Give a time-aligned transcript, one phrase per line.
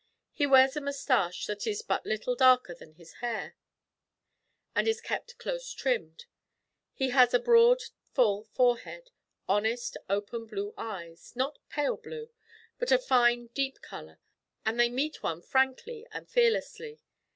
[0.33, 3.55] He wears a moustache that is but little darker than his hair,
[4.75, 6.25] and is kept close trimmed.
[6.91, 9.11] He has a broad, full forehead;
[9.47, 12.31] honest, open blue eyes, not pale blue,
[12.79, 14.19] but a fine deep colour,
[14.65, 16.99] and they meet one frankly and fearlessly.